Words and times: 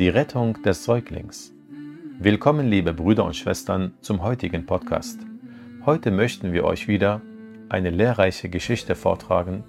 Die 0.00 0.08
Rettung 0.08 0.62
des 0.62 0.84
Säuglings. 0.84 1.52
Willkommen, 2.18 2.70
liebe 2.70 2.94
Brüder 2.94 3.22
und 3.26 3.36
Schwestern, 3.36 3.92
zum 4.00 4.22
heutigen 4.22 4.64
Podcast. 4.64 5.20
Heute 5.84 6.10
möchten 6.10 6.54
wir 6.54 6.64
euch 6.64 6.88
wieder 6.88 7.20
eine 7.68 7.90
lehrreiche 7.90 8.48
Geschichte 8.48 8.94
vortragen, 8.94 9.62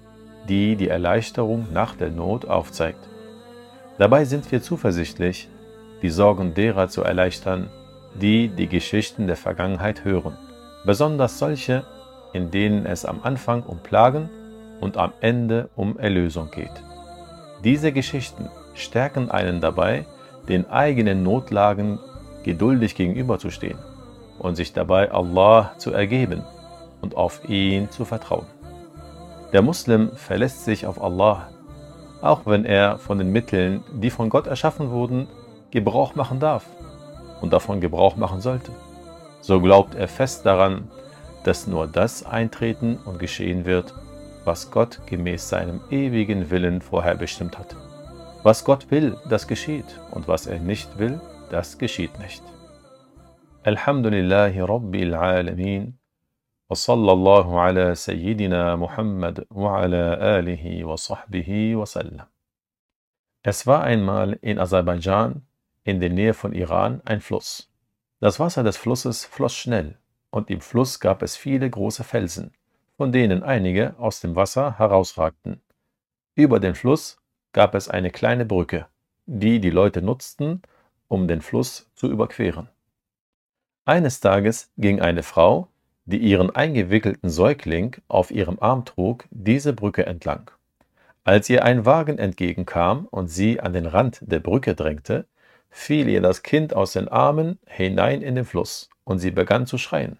die 0.48 0.76
die 0.76 0.88
Erleichterung 0.88 1.66
nach 1.74 1.96
der 1.96 2.08
Not 2.08 2.46
aufzeigt. 2.46 3.06
Dabei 3.98 4.24
sind 4.24 4.50
wir 4.50 4.62
zuversichtlich, 4.62 5.50
die 6.00 6.08
Sorgen 6.08 6.54
derer 6.54 6.88
zu 6.88 7.02
erleichtern, 7.02 7.68
die 8.18 8.48
die 8.48 8.68
Geschichten 8.68 9.26
der 9.26 9.36
Vergangenheit 9.36 10.02
hören, 10.02 10.38
besonders 10.86 11.38
solche, 11.38 11.84
in 12.32 12.50
denen 12.50 12.86
es 12.86 13.04
am 13.04 13.20
Anfang 13.22 13.64
um 13.64 13.80
Plagen 13.80 14.30
und 14.80 14.96
am 14.96 15.12
Ende 15.20 15.68
um 15.76 15.98
Erlösung 15.98 16.50
geht. 16.50 16.82
Diese 17.64 17.92
Geschichten 17.92 18.48
stärken 18.72 19.30
einen 19.30 19.60
dabei, 19.60 20.06
den 20.48 20.68
eigenen 20.70 21.22
Notlagen 21.22 21.98
geduldig 22.42 22.94
gegenüberzustehen 22.94 23.78
und 24.38 24.56
sich 24.56 24.72
dabei 24.72 25.10
Allah 25.12 25.72
zu 25.78 25.92
ergeben 25.92 26.42
und 27.00 27.16
auf 27.16 27.48
ihn 27.48 27.90
zu 27.90 28.04
vertrauen. 28.04 28.46
Der 29.52 29.62
Muslim 29.62 30.10
verlässt 30.14 30.64
sich 30.64 30.86
auf 30.86 31.02
Allah, 31.02 31.48
auch 32.20 32.46
wenn 32.46 32.64
er 32.64 32.98
von 32.98 33.18
den 33.18 33.30
Mitteln, 33.32 33.82
die 33.92 34.10
von 34.10 34.30
Gott 34.30 34.46
erschaffen 34.46 34.90
wurden, 34.90 35.28
Gebrauch 35.70 36.14
machen 36.14 36.40
darf 36.40 36.66
und 37.40 37.52
davon 37.52 37.80
Gebrauch 37.80 38.16
machen 38.16 38.40
sollte. 38.40 38.72
So 39.40 39.60
glaubt 39.60 39.94
er 39.94 40.08
fest 40.08 40.46
daran, 40.46 40.88
dass 41.44 41.66
nur 41.66 41.86
das 41.86 42.24
eintreten 42.24 42.98
und 43.04 43.18
geschehen 43.18 43.64
wird, 43.64 43.92
was 44.44 44.70
Gott 44.70 45.00
gemäß 45.06 45.48
seinem 45.48 45.80
ewigen 45.90 46.50
Willen 46.50 46.80
vorherbestimmt 46.80 47.58
hat. 47.58 47.76
Was 48.44 48.64
Gott 48.64 48.90
will, 48.90 49.16
das 49.28 49.46
geschieht, 49.46 49.84
und 50.10 50.26
was 50.26 50.48
er 50.48 50.58
nicht 50.58 50.98
will, 50.98 51.20
das 51.50 51.78
geschieht 51.78 52.18
nicht. 52.18 52.42
Alhamdulillahi 53.62 54.58
Rabbil 54.60 55.14
Alamin 55.14 55.96
wa 56.66 56.74
sallallahu 56.74 57.56
ala 57.56 57.94
Sayyidina 57.94 58.76
Muhammad 58.76 59.46
wa 59.48 59.78
ala 59.78 60.14
alihi 60.38 60.84
wa 60.84 60.96
sahbihi 60.96 61.78
wa 61.78 61.86
sallam. 61.86 62.26
Es 63.44 63.64
war 63.68 63.84
einmal 63.84 64.32
in 64.42 64.58
Aserbaidschan, 64.58 65.42
in 65.84 66.00
der 66.00 66.10
Nähe 66.10 66.34
von 66.34 66.52
Iran, 66.52 67.00
ein 67.04 67.20
Fluss. 67.20 67.70
Das 68.18 68.40
Wasser 68.40 68.64
des 68.64 68.76
Flusses 68.76 69.24
floss 69.24 69.54
schnell, 69.54 69.98
und 70.30 70.50
im 70.50 70.60
Fluss 70.60 70.98
gab 70.98 71.22
es 71.22 71.36
viele 71.36 71.70
große 71.70 72.02
Felsen, 72.02 72.52
von 72.96 73.12
denen 73.12 73.44
einige 73.44 73.94
aus 74.00 74.18
dem 74.18 74.34
Wasser 74.34 74.78
herausragten. 74.78 75.62
Über 76.34 76.58
den 76.58 76.74
Fluss 76.74 77.21
gab 77.52 77.74
es 77.74 77.88
eine 77.88 78.10
kleine 78.10 78.44
Brücke, 78.44 78.86
die 79.26 79.60
die 79.60 79.70
Leute 79.70 80.02
nutzten, 80.02 80.62
um 81.08 81.28
den 81.28 81.42
Fluss 81.42 81.90
zu 81.94 82.08
überqueren. 82.08 82.68
Eines 83.84 84.20
Tages 84.20 84.70
ging 84.78 85.00
eine 85.00 85.22
Frau, 85.22 85.68
die 86.04 86.18
ihren 86.18 86.54
eingewickelten 86.54 87.30
Säugling 87.30 87.96
auf 88.08 88.30
ihrem 88.30 88.58
Arm 88.60 88.84
trug, 88.84 89.24
diese 89.30 89.72
Brücke 89.72 90.06
entlang. 90.06 90.50
Als 91.24 91.48
ihr 91.48 91.64
ein 91.64 91.86
Wagen 91.86 92.18
entgegenkam 92.18 93.06
und 93.10 93.28
sie 93.28 93.60
an 93.60 93.72
den 93.72 93.86
Rand 93.86 94.20
der 94.22 94.40
Brücke 94.40 94.74
drängte, 94.74 95.26
fiel 95.70 96.08
ihr 96.08 96.20
das 96.20 96.42
Kind 96.42 96.74
aus 96.74 96.92
den 96.92 97.08
Armen 97.08 97.58
hinein 97.66 98.22
in 98.22 98.34
den 98.34 98.44
Fluss, 98.44 98.88
und 99.04 99.18
sie 99.18 99.30
begann 99.30 99.66
zu 99.66 99.78
schreien. 99.78 100.18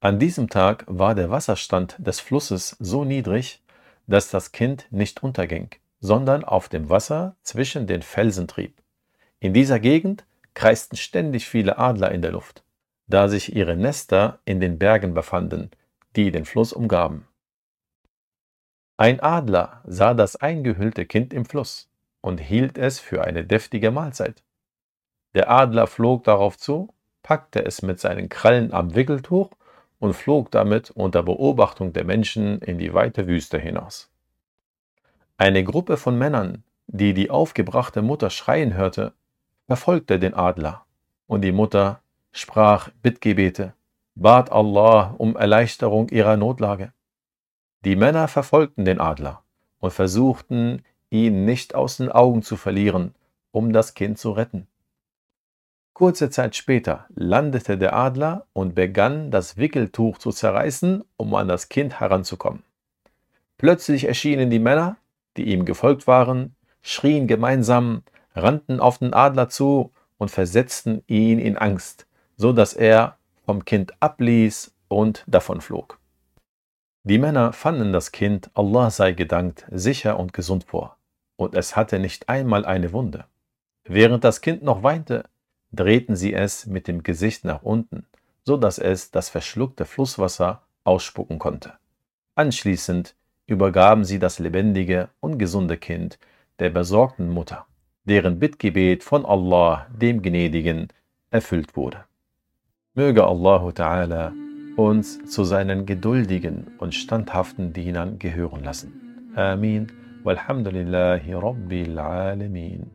An 0.00 0.18
diesem 0.18 0.48
Tag 0.50 0.84
war 0.86 1.14
der 1.14 1.30
Wasserstand 1.30 1.96
des 1.98 2.20
Flusses 2.20 2.76
so 2.78 3.04
niedrig, 3.04 3.62
dass 4.06 4.30
das 4.30 4.52
Kind 4.52 4.86
nicht 4.90 5.22
unterging, 5.22 5.70
sondern 6.00 6.44
auf 6.44 6.68
dem 6.68 6.90
Wasser 6.90 7.36
zwischen 7.42 7.86
den 7.86 8.02
Felsen 8.02 8.48
trieb. 8.48 8.82
In 9.40 9.54
dieser 9.54 9.80
Gegend 9.80 10.24
kreisten 10.54 10.96
ständig 10.96 11.48
viele 11.48 11.78
Adler 11.78 12.12
in 12.12 12.22
der 12.22 12.32
Luft, 12.32 12.62
da 13.06 13.28
sich 13.28 13.54
ihre 13.54 13.76
Nester 13.76 14.40
in 14.44 14.60
den 14.60 14.78
Bergen 14.78 15.14
befanden, 15.14 15.70
die 16.16 16.30
den 16.30 16.44
Fluss 16.44 16.72
umgaben. 16.72 17.26
Ein 18.96 19.20
Adler 19.20 19.82
sah 19.84 20.14
das 20.14 20.36
eingehüllte 20.36 21.04
Kind 21.04 21.34
im 21.34 21.44
Fluss 21.44 21.90
und 22.20 22.38
hielt 22.38 22.78
es 22.78 23.00
für 23.00 23.24
eine 23.24 23.44
deftige 23.44 23.90
Mahlzeit. 23.90 24.42
Der 25.34 25.50
Adler 25.50 25.88
flog 25.88 26.24
darauf 26.24 26.56
zu, 26.56 26.94
packte 27.22 27.64
es 27.64 27.82
mit 27.82 27.98
seinen 27.98 28.28
Krallen 28.28 28.72
am 28.72 28.94
Wickeltuch 28.94 29.50
und 30.04 30.12
flog 30.12 30.50
damit 30.50 30.90
unter 30.90 31.22
Beobachtung 31.22 31.94
der 31.94 32.04
Menschen 32.04 32.60
in 32.60 32.76
die 32.76 32.92
weite 32.92 33.26
Wüste 33.26 33.58
hinaus. 33.58 34.10
Eine 35.38 35.64
Gruppe 35.64 35.96
von 35.96 36.18
Männern, 36.18 36.62
die 36.86 37.14
die 37.14 37.30
aufgebrachte 37.30 38.02
Mutter 38.02 38.28
schreien 38.28 38.74
hörte, 38.74 39.14
verfolgte 39.66 40.18
den 40.18 40.34
Adler, 40.34 40.84
und 41.26 41.40
die 41.40 41.52
Mutter 41.52 42.02
sprach 42.32 42.90
Bittgebete, 43.00 43.72
bat 44.14 44.52
Allah 44.52 45.14
um 45.16 45.36
Erleichterung 45.36 46.10
ihrer 46.10 46.36
Notlage. 46.36 46.92
Die 47.86 47.96
Männer 47.96 48.28
verfolgten 48.28 48.84
den 48.84 49.00
Adler 49.00 49.42
und 49.78 49.94
versuchten, 49.94 50.82
ihn 51.08 51.46
nicht 51.46 51.74
aus 51.74 51.96
den 51.96 52.12
Augen 52.12 52.42
zu 52.42 52.58
verlieren, 52.58 53.14
um 53.52 53.72
das 53.72 53.94
Kind 53.94 54.18
zu 54.18 54.32
retten. 54.32 54.66
Kurze 55.94 56.28
Zeit 56.28 56.56
später 56.56 57.06
landete 57.14 57.78
der 57.78 57.94
Adler 57.94 58.46
und 58.52 58.74
begann 58.74 59.30
das 59.30 59.56
Wickeltuch 59.56 60.18
zu 60.18 60.32
zerreißen, 60.32 61.04
um 61.16 61.34
an 61.36 61.46
das 61.46 61.68
Kind 61.68 62.00
heranzukommen. 62.00 62.64
Plötzlich 63.58 64.08
erschienen 64.08 64.50
die 64.50 64.58
Männer, 64.58 64.96
die 65.36 65.44
ihm 65.44 65.64
gefolgt 65.64 66.08
waren, 66.08 66.56
schrien 66.82 67.28
gemeinsam, 67.28 68.02
rannten 68.34 68.80
auf 68.80 68.98
den 68.98 69.14
Adler 69.14 69.48
zu 69.48 69.92
und 70.18 70.32
versetzten 70.32 71.04
ihn 71.06 71.38
in 71.38 71.56
Angst, 71.56 72.08
so 72.36 72.52
dass 72.52 72.74
er 72.74 73.16
vom 73.46 73.64
Kind 73.64 73.92
abließ 74.00 74.74
und 74.88 75.22
davonflog. 75.28 76.00
Die 77.04 77.18
Männer 77.18 77.52
fanden 77.52 77.92
das 77.92 78.10
Kind, 78.10 78.50
Allah 78.54 78.90
sei 78.90 79.12
gedankt, 79.12 79.64
sicher 79.70 80.18
und 80.18 80.32
gesund 80.32 80.64
vor, 80.64 80.96
und 81.36 81.54
es 81.54 81.76
hatte 81.76 82.00
nicht 82.00 82.28
einmal 82.28 82.64
eine 82.64 82.92
Wunde. 82.92 83.26
Während 83.84 84.24
das 84.24 84.40
Kind 84.40 84.64
noch 84.64 84.82
weinte, 84.82 85.24
drehten 85.76 86.16
sie 86.16 86.34
es 86.34 86.66
mit 86.66 86.88
dem 86.88 87.02
Gesicht 87.02 87.44
nach 87.44 87.62
unten, 87.62 88.06
so 88.44 88.56
dass 88.56 88.78
es 88.78 89.10
das 89.10 89.28
verschluckte 89.28 89.84
Flusswasser 89.84 90.62
ausspucken 90.84 91.38
konnte. 91.38 91.74
Anschließend 92.34 93.14
übergaben 93.46 94.04
sie 94.04 94.18
das 94.18 94.38
lebendige 94.38 95.08
und 95.20 95.38
gesunde 95.38 95.76
Kind 95.76 96.18
der 96.58 96.70
besorgten 96.70 97.30
Mutter, 97.30 97.66
deren 98.04 98.38
Bittgebet 98.38 99.02
von 99.02 99.24
Allah, 99.24 99.86
dem 99.94 100.22
Gnädigen, 100.22 100.88
erfüllt 101.30 101.76
wurde. 101.76 102.04
Möge 102.94 103.26
Allah 103.26 103.68
Ta'ala 103.70 104.32
uns 104.76 105.24
zu 105.24 105.44
seinen 105.44 105.86
geduldigen 105.86 106.66
und 106.78 106.94
standhaften 106.94 107.72
Dienern 107.72 108.18
gehören 108.18 108.64
lassen. 108.64 109.32
Amin. 109.36 109.86
Walhamdulillahi 110.24 111.34
Rabbil 111.34 111.98
Alamin. 111.98 112.90